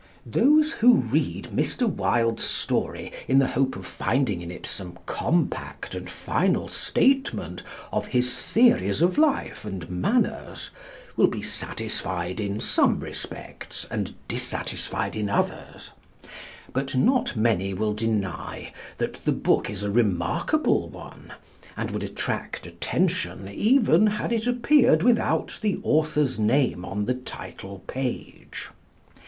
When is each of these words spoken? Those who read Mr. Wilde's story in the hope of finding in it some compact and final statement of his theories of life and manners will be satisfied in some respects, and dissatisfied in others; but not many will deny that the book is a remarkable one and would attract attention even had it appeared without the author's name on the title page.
Those 0.25 0.71
who 0.71 0.95
read 0.95 1.49
Mr. 1.53 1.87
Wilde's 1.87 2.41
story 2.43 3.11
in 3.27 3.37
the 3.37 3.49
hope 3.49 3.75
of 3.75 3.85
finding 3.85 4.41
in 4.41 4.49
it 4.49 4.65
some 4.65 4.97
compact 5.05 5.93
and 5.93 6.09
final 6.09 6.67
statement 6.69 7.61
of 7.91 8.07
his 8.07 8.35
theories 8.35 9.03
of 9.03 9.19
life 9.19 9.63
and 9.63 9.87
manners 9.91 10.71
will 11.15 11.27
be 11.27 11.43
satisfied 11.43 12.39
in 12.39 12.59
some 12.59 12.99
respects, 12.99 13.85
and 13.91 14.15
dissatisfied 14.27 15.15
in 15.15 15.29
others; 15.29 15.91
but 16.73 16.95
not 16.95 17.35
many 17.35 17.71
will 17.71 17.93
deny 17.93 18.73
that 18.97 19.23
the 19.23 19.31
book 19.31 19.69
is 19.69 19.83
a 19.83 19.91
remarkable 19.91 20.89
one 20.89 21.31
and 21.77 21.91
would 21.91 22.01
attract 22.01 22.65
attention 22.65 23.47
even 23.49 24.07
had 24.07 24.33
it 24.33 24.47
appeared 24.47 25.03
without 25.03 25.59
the 25.61 25.79
author's 25.83 26.39
name 26.39 26.83
on 26.83 27.05
the 27.05 27.13
title 27.13 27.83
page. 27.85 28.69